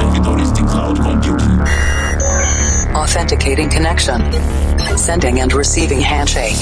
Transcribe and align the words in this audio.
servidores 0.00 0.52
de 0.52 0.62
cloud 0.62 0.98
computing. 0.98 1.60
Authenticating 2.94 3.68
connection. 3.68 4.20
Sending 4.96 5.40
and 5.40 5.52
receiving 5.52 6.00
handshake. 6.00 6.56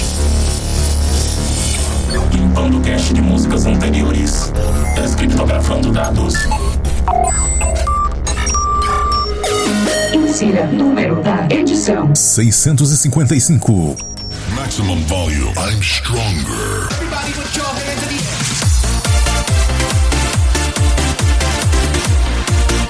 Limpando 2.32 2.80
cache 2.80 3.14
de 3.14 3.20
músicas 3.20 3.66
anteriores. 3.66 4.52
Descriptografando 4.96 5.92
dados. 5.92 6.34
Insira 10.12 10.66
número 10.66 11.22
da 11.22 11.46
edição. 11.50 12.14
655. 12.14 13.96
Maximum 14.54 15.00
volume. 15.06 15.52
I'm 15.56 15.80
stronger. 15.82 16.88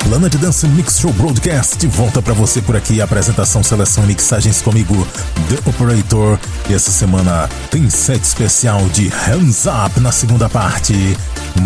Planet 0.09 0.35
Dance 0.37 0.67
Mix 0.69 1.01
Show 1.01 1.13
Broadcast 1.13 1.87
volta 1.89 2.23
para 2.23 2.33
você 2.33 2.63
por 2.63 2.75
aqui. 2.75 2.99
Apresentação, 3.03 3.63
seleção 3.63 4.05
e 4.05 4.07
mixagens 4.07 4.63
comigo, 4.63 5.07
The 5.51 5.69
Operator. 5.69 6.39
E 6.71 6.73
essa 6.73 6.91
semana 6.91 7.47
tem 7.71 7.91
set 7.91 8.25
especial 8.25 8.81
de 8.89 9.09
Hands 9.09 9.67
Up 9.67 10.01
na 10.01 10.11
segunda 10.11 10.49
parte. 10.49 10.95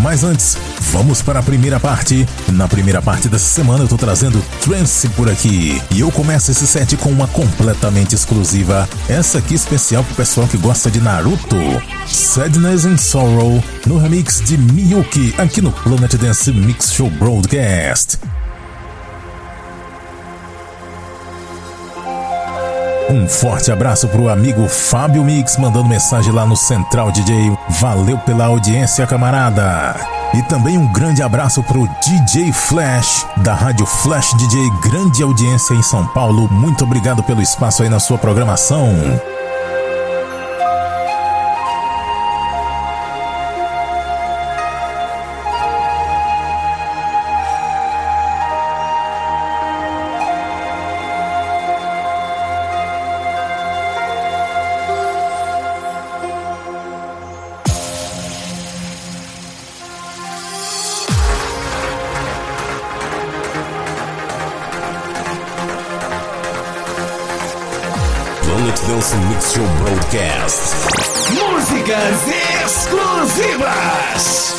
Mas 0.02 0.24
antes, 0.24 0.56
vamos 0.92 1.22
para 1.22 1.40
a 1.40 1.42
primeira 1.42 1.78
parte. 1.78 2.26
Na 2.48 2.68
primeira 2.68 3.00
parte 3.00 3.28
dessa 3.28 3.48
semana 3.48 3.84
eu 3.84 3.88
tô 3.88 3.96
trazendo 3.96 4.42
Trance 4.60 5.08
por 5.10 5.28
aqui. 5.28 5.80
E 5.90 6.00
eu 6.00 6.10
começo 6.10 6.50
esse 6.50 6.66
set 6.66 6.96
com 6.96 7.10
uma 7.10 7.28
completamente 7.28 8.14
exclusiva. 8.14 8.88
Essa 9.08 9.38
aqui 9.38 9.54
especial 9.54 10.04
pro 10.04 10.14
pessoal 10.14 10.46
que 10.46 10.56
gosta 10.56 10.90
de 10.90 11.00
Naruto. 11.00 11.56
Sadness 12.06 12.84
and 12.84 12.98
Sorrow 12.98 13.62
no 13.86 13.98
remix 13.98 14.40
de 14.40 14.56
Miyuki 14.58 15.34
aqui 15.38 15.60
no 15.60 15.72
Planet 15.72 16.14
Dance 16.16 16.52
Mix 16.52 16.92
Show 16.92 17.10
Broadcast. 17.10 18.18
Um 23.10 23.28
forte 23.28 23.70
abraço 23.70 24.08
pro 24.08 24.28
amigo 24.28 24.66
Fábio 24.68 25.24
Mix 25.24 25.56
mandando 25.56 25.88
mensagem 25.88 26.32
lá 26.32 26.46
no 26.46 26.56
Central 26.56 27.10
DJ. 27.10 27.52
Valeu 27.68 28.16
pela 28.18 28.46
audiência, 28.46 29.06
camarada. 29.06 29.94
E 30.34 30.42
também 30.44 30.78
um 30.78 30.90
grande 30.90 31.22
abraço 31.22 31.62
pro 31.62 31.88
DJ 32.02 32.52
Flash 32.52 33.26
da 33.38 33.54
Rádio 33.54 33.84
Flash 33.84 34.32
DJ, 34.36 34.70
grande 34.82 35.22
audiência 35.22 35.74
em 35.74 35.82
São 35.82 36.06
Paulo. 36.06 36.48
Muito 36.50 36.84
obrigado 36.84 37.22
pelo 37.22 37.42
espaço 37.42 37.82
aí 37.82 37.88
na 37.88 38.00
sua 38.00 38.16
programação. 38.16 38.88
Planet 68.62 68.80
Dance 68.86 69.16
Mix 69.28 69.52
Show 69.54 69.66
Broadcast. 69.82 70.76
Músicas 71.32 72.28
exclusivas. 72.62 74.52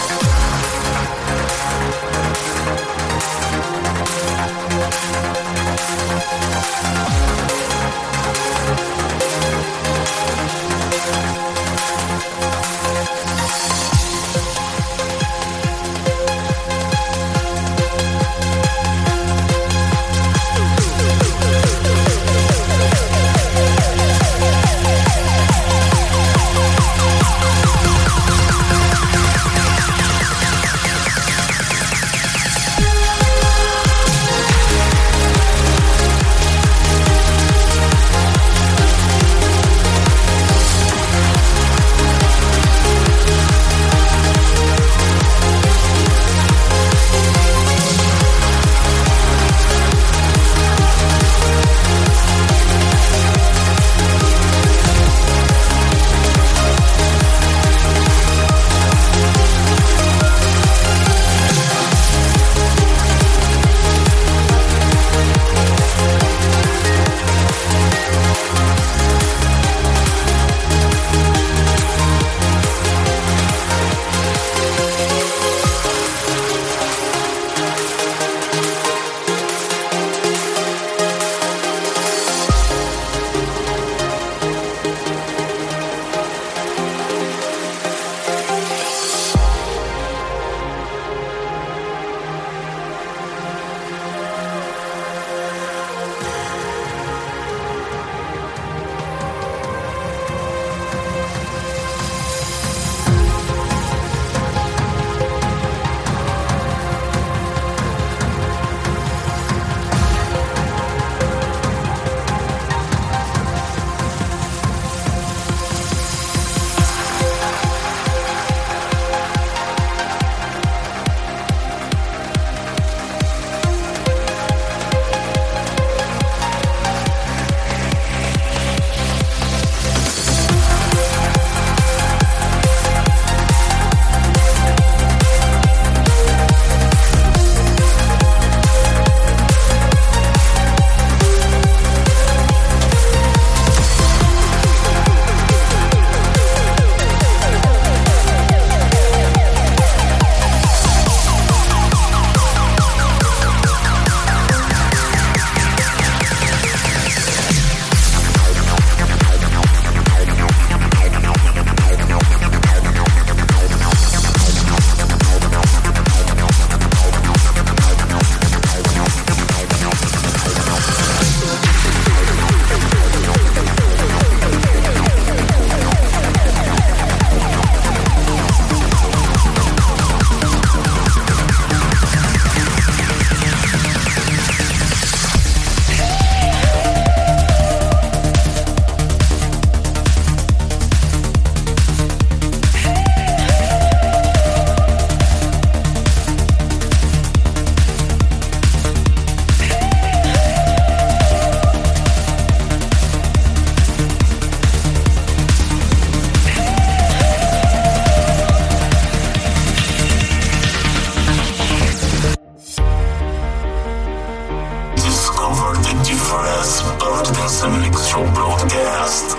Mixshow 217.93 218.33
Broadcast. 218.33 219.37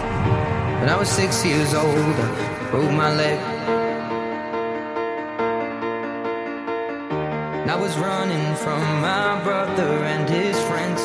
When 0.80 0.88
I 0.88 0.96
was 0.96 1.08
six 1.08 1.44
years 1.44 1.74
old, 1.74 1.96
I 1.96 2.68
broke 2.70 2.90
my 2.92 3.12
leg. 3.14 3.38
And 7.60 7.70
I 7.70 7.76
was 7.76 7.96
running 7.98 8.54
from 8.56 8.80
my 9.00 9.42
brother 9.42 9.90
and 10.12 10.28
his 10.28 10.56
friends. 10.68 11.00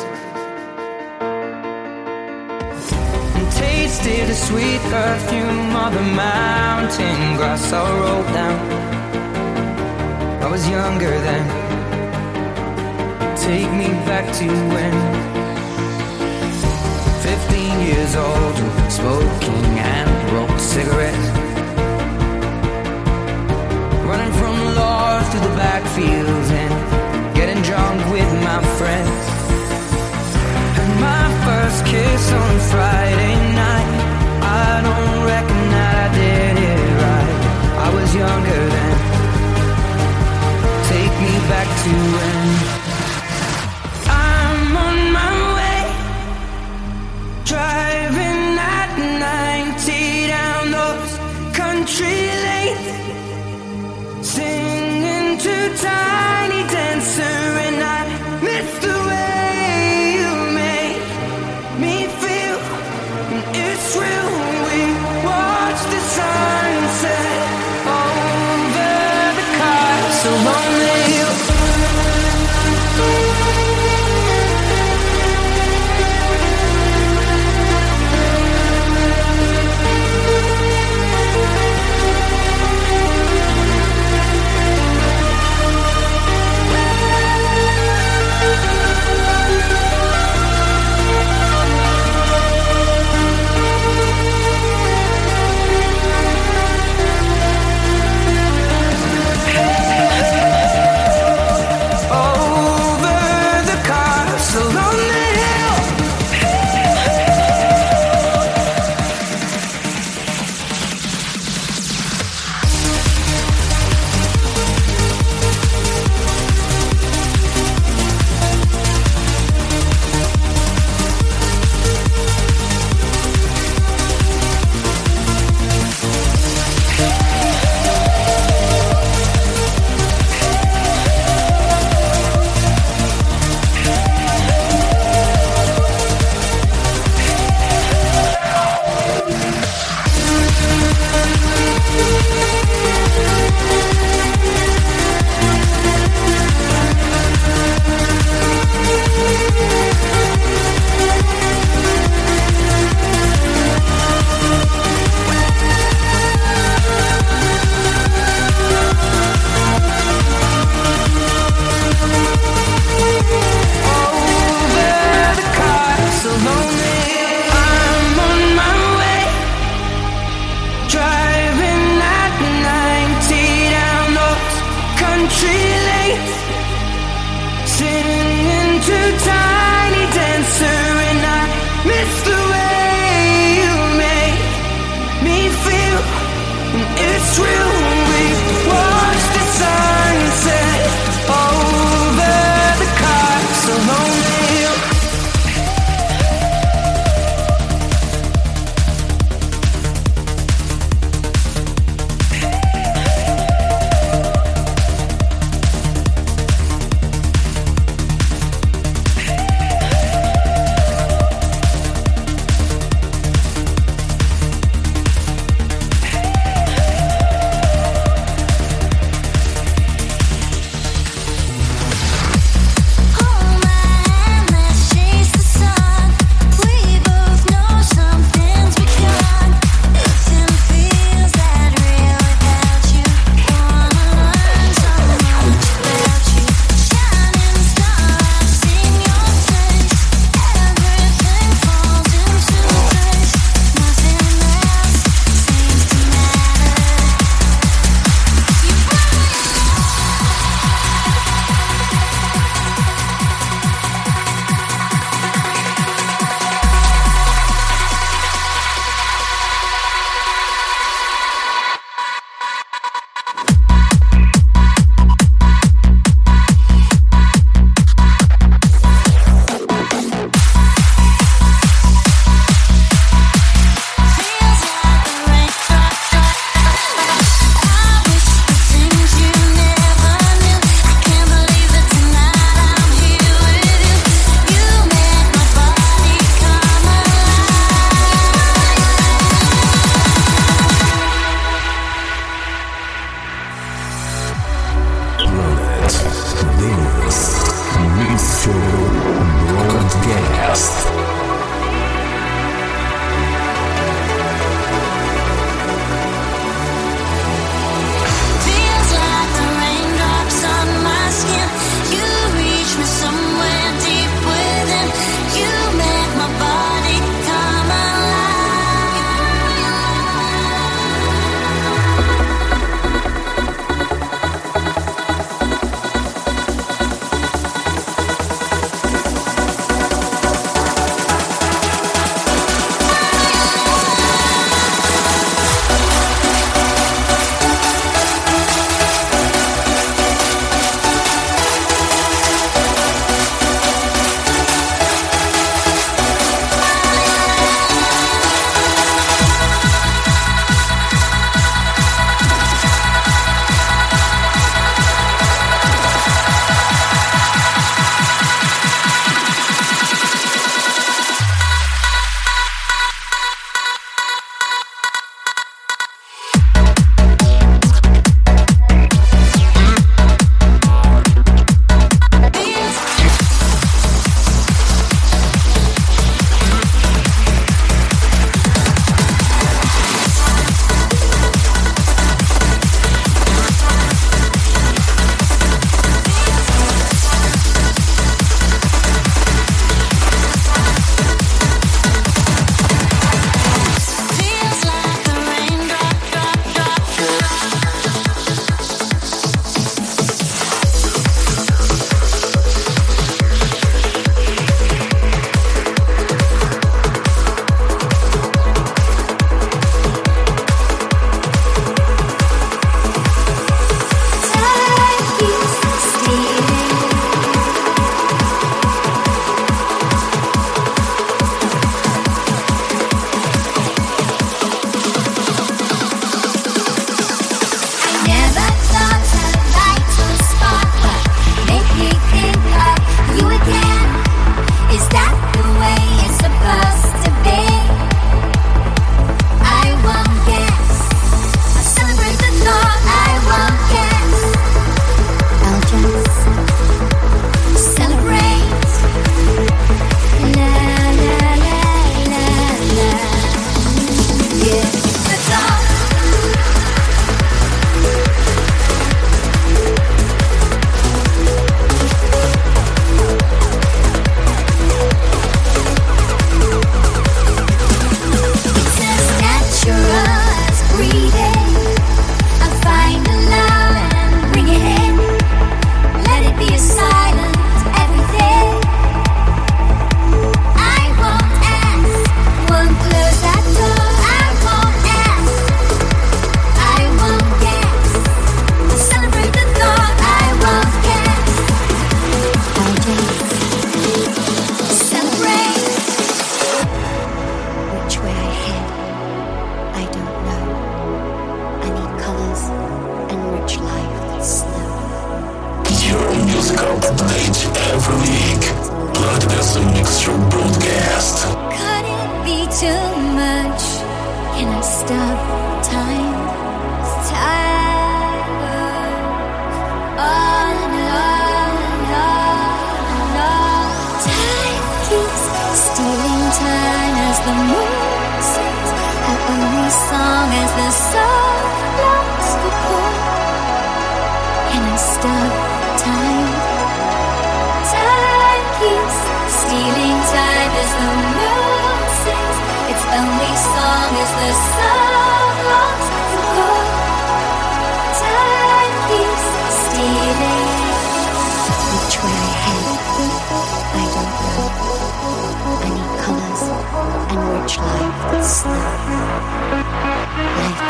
And 3.36 3.52
tasted 3.52 4.28
the 4.28 4.34
sweet 4.34 4.80
perfume 4.92 5.74
of 5.76 5.92
the 5.92 6.02
mountain 6.02 7.36
grass 7.36 7.72
I 7.72 7.82
rolled 7.98 8.26
down. 8.32 8.58
I 10.42 10.48
was 10.48 10.68
younger 10.68 11.18
then. 11.20 11.59
Take 13.50 13.72
me 13.72 13.88
back 14.06 14.26
to 14.38 14.46
when 14.46 14.94
15 17.18 17.80
years 17.80 18.14
old, 18.14 18.56
smoking 18.88 19.66
and 19.90 20.08
rolled 20.32 20.60
cigarettes. 20.60 21.26
Running 24.06 24.32
from 24.38 24.54
the 24.56 24.70
law 24.78 25.20
through 25.28 25.40
the 25.40 25.56
backfields 25.58 26.50
and 26.62 27.34
getting 27.34 27.60
drunk 27.62 27.98
with 28.14 28.30
my 28.46 28.62
friends. 28.78 29.22
And 30.80 30.90
my 31.02 31.26
first 31.46 31.84
kiss 31.86 32.30
on 32.30 32.52
Friday 32.70 33.34
night, 33.64 33.90
I 34.46 34.80
don't 34.86 35.26
reckon 35.26 35.62
that 35.74 35.94
I 36.06 36.08
did 36.22 36.54
it 36.70 36.86
right. 37.02 37.38
I 37.86 37.88
was 37.96 38.14
younger 38.14 38.62
then. 38.76 38.96
Take 40.92 41.14
me 41.26 41.34
back 41.50 41.66
to 41.82 41.90
when. 42.14 42.39
在。 55.76 56.49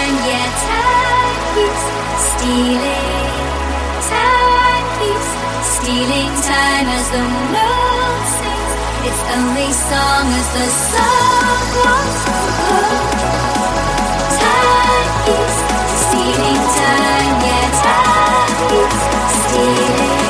And 0.00 0.14
yet 0.30 0.52
time 0.68 1.38
keeps 1.54 1.84
stealing, 2.30 3.34
time 4.14 4.86
keeps 5.00 5.30
stealing 5.74 6.32
time 6.46 6.86
as 6.98 7.06
the 7.14 7.24
moon 7.52 8.20
sings 8.38 8.72
its 9.08 9.20
only 9.36 9.70
song 9.72 10.26
as 10.38 10.48
the 10.56 10.66
sun. 10.86 11.38
Time 14.38 15.08
keeps 15.26 15.56
stealing 16.04 16.62
time, 16.78 17.34
yeah, 17.48 17.68
time 17.82 18.54
keeps 18.70 19.00
stealing. 19.42 20.28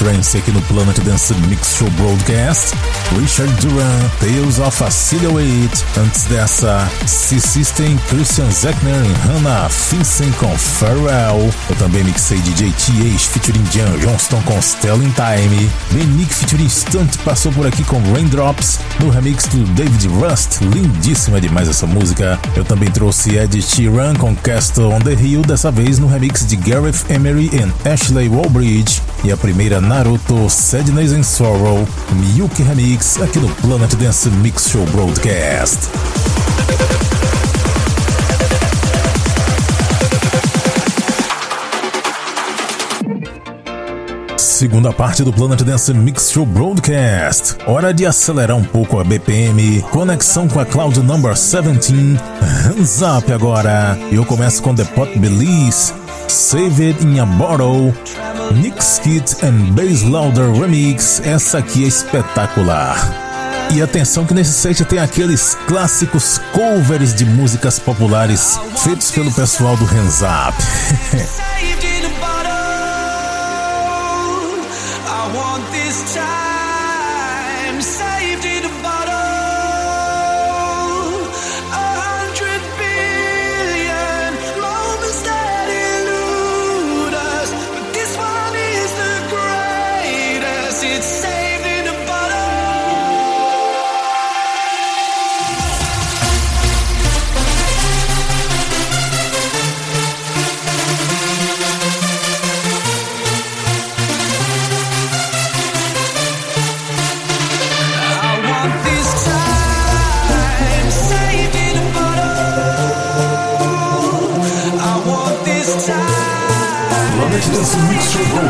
Trance 0.00 0.38
aqui 0.38 0.50
no 0.50 0.62
Planet 0.62 0.98
Dance 1.00 1.34
Mix 1.46 1.76
Show 1.76 1.90
Broadcast, 1.90 2.74
Richard 3.20 3.52
Duran, 3.60 4.08
Tales 4.18 4.58
of 4.58 4.82
a 4.82 4.90
Silhouette. 4.90 5.84
Antes 5.98 6.24
dessa, 6.24 6.90
C-System, 7.06 7.98
Christian 8.08 8.50
Zechner 8.50 9.04
e 9.04 9.12
Hannah 9.28 9.68
Finsen 9.68 10.32
com 10.32 10.56
Pharrell. 10.56 11.52
Eu 11.68 11.76
também 11.76 12.02
mixei 12.02 12.38
DJ 12.38 12.72
TH 12.72 13.28
featuring 13.28 13.64
Jan 13.70 13.98
Johnston 13.98 14.40
com 14.46 14.58
Stelling 14.62 15.12
Time. 15.12 15.70
Ben 15.90 16.06
Nick 16.06 16.32
featuring 16.32 16.70
Stunt 16.70 17.18
passou 17.18 17.52
por 17.52 17.66
aqui 17.66 17.84
com 17.84 18.00
Raindrops 18.14 18.80
no 19.00 19.10
remix 19.10 19.46
do 19.46 19.64
David 19.74 20.08
Rust. 20.08 20.60
Lindíssima 20.62 21.40
demais 21.40 21.68
essa 21.68 21.86
música. 21.86 22.38
Eu 22.54 22.64
também 22.64 22.90
trouxe 22.90 23.36
Ed 23.36 23.60
Sheeran 23.60 24.14
com 24.14 24.34
Castle 24.36 24.92
on 24.92 25.00
the 25.00 25.14
Hill, 25.14 25.42
dessa 25.42 25.70
vez 25.70 25.98
no 25.98 26.06
remix 26.06 26.46
de 26.46 26.56
Gareth 26.56 27.04
Emery 27.08 27.50
e 27.52 27.88
Ashley 27.88 28.28
Walbridge. 28.28 29.02
E 29.24 29.32
a 29.32 29.36
primeira 29.36 29.80
Naruto 29.80 30.48
Sadness 30.48 31.12
and 31.12 31.22
Sorrow 31.22 31.86
Miyuki 32.12 32.62
Remix 32.62 33.20
aqui 33.20 33.38
no 33.38 33.48
Planet 33.48 33.94
Dance 33.96 34.28
Mix 34.28 34.70
Show 34.70 34.84
Broadcast. 34.86 35.88
Segunda 44.60 44.92
parte 44.92 45.24
do 45.24 45.32
Planet 45.32 45.62
Dance 45.62 45.90
Mix 45.94 46.30
Show 46.30 46.44
Broadcast. 46.44 47.56
Hora 47.66 47.94
de 47.94 48.04
acelerar 48.04 48.58
um 48.58 48.62
pouco 48.62 49.00
a 49.00 49.04
BPM. 49.04 49.80
Conexão 49.90 50.46
com 50.46 50.60
a 50.60 50.66
Cloud 50.66 51.00
Number 51.00 51.32
17. 51.32 51.94
Hands 52.66 53.00
up 53.00 53.32
agora. 53.32 53.96
Eu 54.12 54.22
começo 54.26 54.62
com 54.62 54.74
The 54.74 54.84
Pot 54.84 55.18
Belize. 55.18 55.94
Save 56.28 56.88
It 56.88 57.02
in 57.02 57.20
a 57.20 57.24
Bottle. 57.24 57.94
Nick 58.54 58.84
Skit 58.84 59.36
and 59.42 59.72
Bass 59.72 60.02
Louder 60.02 60.52
Remix. 60.52 61.22
Essa 61.24 61.56
aqui 61.56 61.84
é 61.84 61.88
espetacular. 61.88 62.98
E 63.72 63.80
atenção 63.80 64.26
que 64.26 64.34
nesse 64.34 64.52
set 64.52 64.84
tem 64.84 64.98
aqueles 64.98 65.56
clássicos 65.68 66.38
covers 66.52 67.14
de 67.14 67.24
músicas 67.24 67.78
populares 67.78 68.60
feitos 68.76 69.10
pelo 69.10 69.32
pessoal 69.32 69.74
do 69.78 69.86
Hands 69.86 70.20
Up. 70.20 70.58
this 75.90 76.14
time 76.14 76.49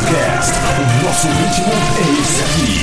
O 0.01 1.05
nosso 1.05 1.29
ritmo 1.29 1.73
é 1.99 2.21
esse 2.21 2.43
aqui. 2.43 2.80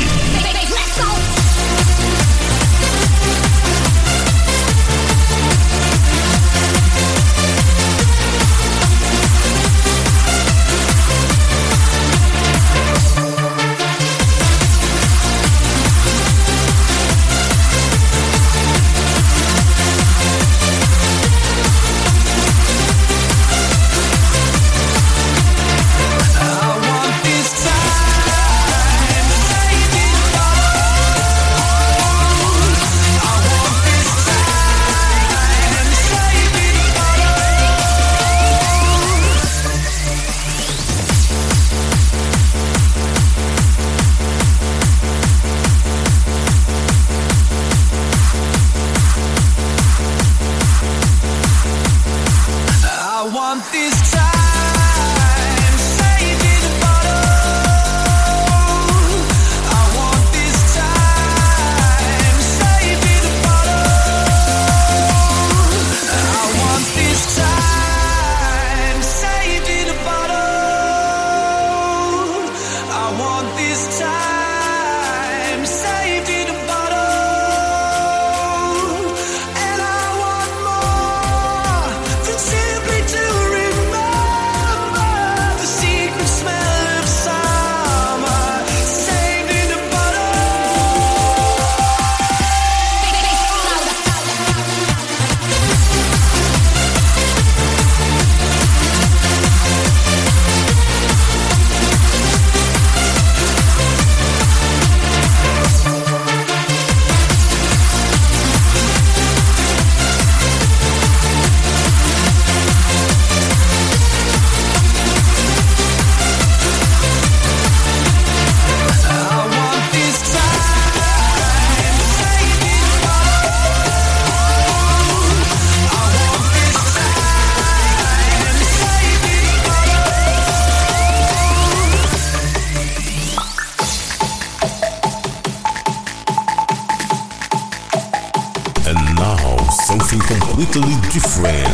Friend, 141.19 141.73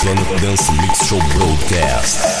Planet 0.00 0.40
Dance 0.42 0.70
Mix 0.80 1.06
Show 1.06 1.18
Broadcast. 1.34 2.35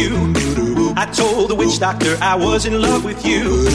you. 0.00 0.92
I 0.96 1.06
told 1.06 1.50
the 1.50 1.54
witch 1.54 1.78
doctor 1.78 2.16
I 2.20 2.34
was 2.34 2.66
in 2.66 2.80
love 2.80 3.04
with 3.04 3.24
you. 3.24 3.66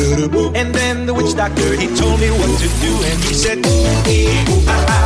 And 0.55 0.73
then 0.73 1.05
the 1.05 1.13
witch 1.13 1.35
doctor 1.35 1.75
he 1.75 1.87
told 1.95 2.19
me 2.19 2.29
what 2.31 2.51
to 2.59 2.67
do, 2.85 2.91
and 3.09 3.19
he 3.23 3.33
said, 3.33 3.57
Ooh, 3.65 4.65
ah, 4.67 4.85
ah, 4.89 5.05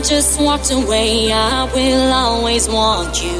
Just 0.00 0.40
walked 0.40 0.70
away, 0.70 1.32
I 1.32 1.64
will 1.74 2.12
always 2.12 2.68
want 2.68 3.22
you. 3.22 3.38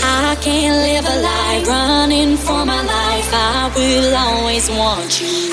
I 0.00 0.36
can't 0.40 0.76
live 0.86 1.04
a 1.04 1.22
lie 1.22 1.64
running 1.66 2.36
for 2.36 2.64
my 2.64 2.82
life, 2.82 3.30
I 3.32 3.72
will 3.74 4.16
always 4.16 4.70
want 4.70 5.20
you. 5.20 5.47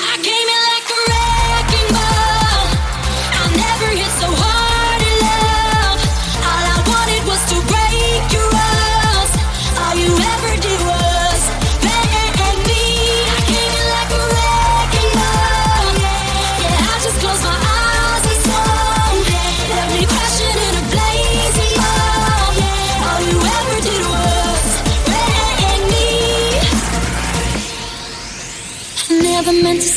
Meant 29.64 29.82
to 29.82 29.95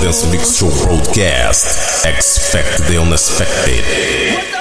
Dance 0.00 0.24
Mix 0.32 0.56
Show 0.56 0.70
Broadcast. 0.86 2.06
Expect 2.06 2.88
the 2.88 2.98
unexpected. 2.98 4.59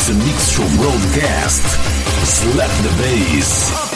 Master 0.00 0.14
Mix 0.14 0.52
Show 0.52 0.66
broadcast. 0.78 1.62
Slap 2.24 2.70
the 2.82 3.02
bass. 3.02 3.89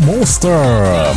Monster, 0.00 0.50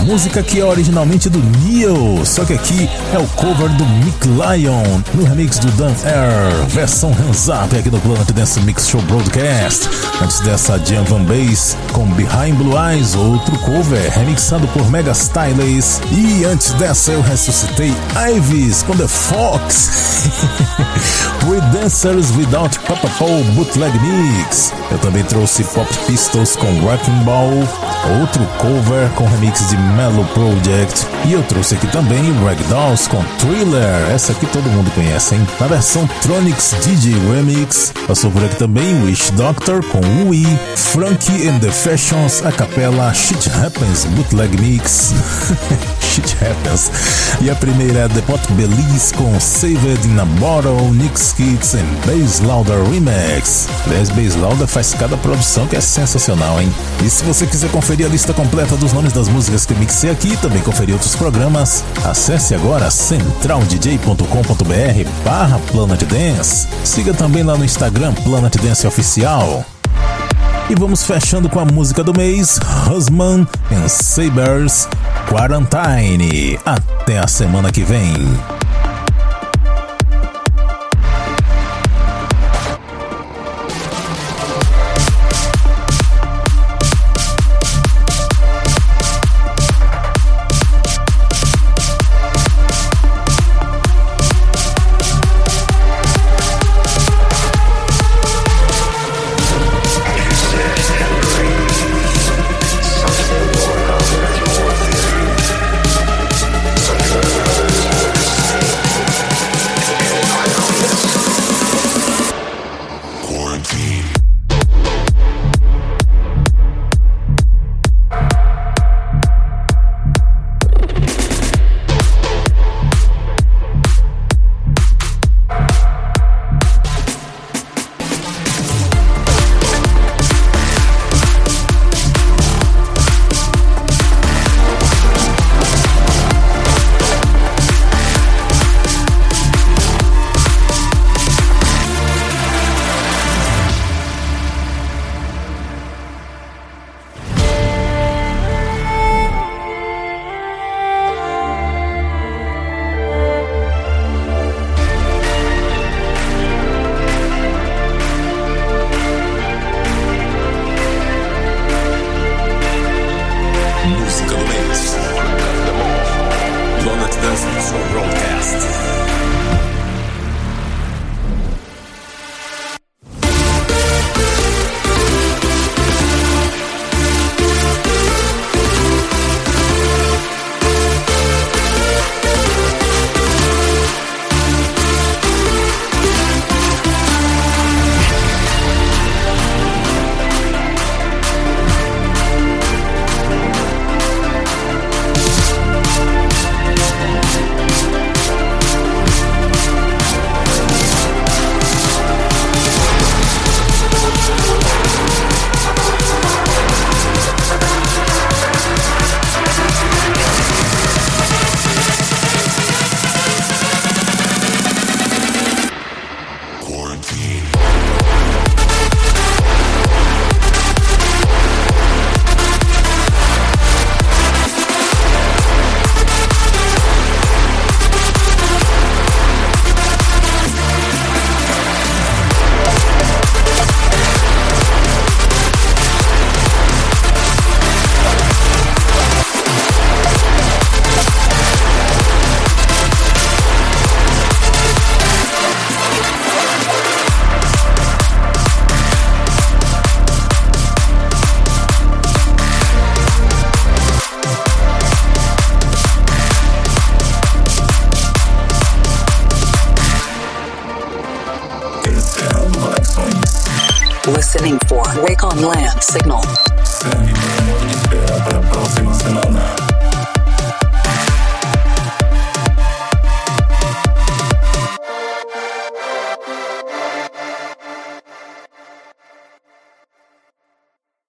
música 0.05 0.41
que 0.41 0.59
é 0.59 0.65
originalmente 0.65 1.29
do 1.29 1.39
Neil, 1.39 2.25
só 2.25 2.45
que 2.45 2.53
aqui 2.53 2.89
é 3.13 3.17
o 3.17 3.27
cover 3.27 3.69
do 3.69 3.85
Mick 3.85 4.27
Lyon, 4.27 5.01
no 5.13 5.23
remix 5.23 5.57
do 5.59 5.69
Dan 5.71 5.93
Air, 6.03 6.67
versão 6.67 7.11
hands 7.11 7.47
up 7.47 7.75
aqui 7.75 7.89
no 7.89 7.99
Planet 7.99 8.31
Dance 8.31 8.59
Mix 8.61 8.87
Show 8.87 9.01
Broadcast. 9.03 9.89
Antes 10.21 10.39
dessa, 10.41 10.79
Jan 10.79 11.03
Van 11.03 11.23
Bass 11.23 11.77
com 11.93 12.05
Behind 12.11 12.55
Blue 12.55 12.73
Eyes, 12.77 13.15
outro 13.15 13.57
cover, 13.59 14.09
remixado 14.11 14.67
por 14.69 14.89
Mega 14.89 15.11
Stylies. 15.11 16.01
E 16.11 16.45
antes 16.45 16.71
dessa, 16.73 17.11
eu 17.11 17.21
ressuscitei 17.21 17.93
Ives 18.35 18.83
com 18.83 18.95
The 18.95 19.07
Fox. 19.07 19.89
With 21.47 21.61
Dancers 21.71 22.31
Without 22.35 22.79
Papa 22.81 23.09
Paul 23.17 23.43
Bootleg 23.55 23.93
Mix. 23.99 24.73
Eu 24.91 24.97
também 24.99 25.23
trouxe 25.23 25.63
Pop 25.63 25.87
Pistols 26.05 26.55
com 26.55 26.67
Wrecking 26.85 27.23
Ball, 27.23 27.51
outro 28.19 28.45
cover 28.57 29.09
com 29.15 29.25
remix 29.25 29.67
de 29.69 29.77
Mellow 29.77 30.25
Project. 30.33 31.05
E 31.25 31.33
eu 31.33 31.43
trouxe 31.43 31.75
aqui 31.75 31.87
também 31.87 32.33
Ragdolls 32.43 33.09
com 33.09 33.23
Thriller, 33.37 34.09
essa 34.11 34.31
aqui 34.31 34.45
todo 34.47 34.69
mundo 34.69 34.91
conhece, 34.95 35.35
hein? 35.35 35.47
Na 35.59 35.67
versão 35.67 36.07
Tronics 36.21 36.75
DJ 36.83 37.13
Remix. 37.13 37.93
Passou 38.07 38.31
por 38.31 38.43
aqui 38.43 38.55
também 38.55 39.03
Wish 39.03 39.31
Doctor 39.31 39.83
com 39.83 40.29
Wii, 40.29 40.59
Frankie 40.75 41.47
and 41.47 41.59
the 41.59 41.71
Fashions, 41.71 42.43
a 42.45 42.51
capela 42.51 43.13
Shit 43.13 43.49
Happens 43.49 44.05
Bootleg 44.05 44.59
Mix. 44.59 45.13
Shit 46.01 46.35
Happens. 46.43 46.91
E 47.41 47.49
a 47.49 47.55
primeira 47.55 47.99
é 47.99 48.07
The 48.07 48.21
Pot 48.21 48.51
Belize 48.53 49.13
com 49.13 49.39
Saved 49.39 50.07
in 50.07 50.19
a 50.19 50.25
Bottle, 50.25 50.91
Nick 50.93 51.19
Skits 51.29 51.75
and 51.75 51.85
Bass 52.05 52.39
Louder 52.39 52.81
Remix. 52.89 53.67
Aliás, 53.85 54.09
Bass 54.09 54.35
Louder 54.35 54.67
faz 54.67 54.95
cada 54.95 55.15
produção 55.17 55.67
que 55.67 55.75
é 55.75 55.81
sensacional, 55.81 56.59
hein? 56.59 56.73
E 57.05 57.09
se 57.09 57.23
você 57.23 57.45
quiser 57.45 57.69
conferir 57.69 58.07
a 58.07 58.09
lista 58.09 58.33
completa 58.33 58.75
dos 58.75 58.93
nomes 58.93 59.13
das 59.13 59.27
músicas 59.27 59.65
que 59.65 59.75
mixei 59.75 60.09
aqui, 60.09 60.35
também 60.37 60.61
conferir 60.61 60.95
outros 60.95 61.15
programas, 61.15 61.83
acesse 62.03 62.55
agora 62.55 62.89
centraldj.com.br 62.89 64.23
barra 65.23 65.59
Planet 65.71 66.03
Dance. 66.03 66.67
Siga 66.83 67.13
também 67.13 67.43
lá 67.43 67.55
no 67.55 67.63
Instagram 67.63 68.13
Planet 68.15 68.55
Dance 68.57 68.87
Oficial. 68.87 69.63
E 70.67 70.75
vamos 70.75 71.03
fechando 71.03 71.47
com 71.47 71.59
a 71.59 71.65
música 71.65 72.03
do 72.03 72.13
mês, 72.13 72.59
Husman 72.89 73.47
and 73.71 73.87
Sabers 73.87 74.87
Quarantine. 75.27 76.59
Até 76.65 77.19
a 77.19 77.27
semana 77.27 77.71
que 77.71 77.83
vem. 77.83 78.58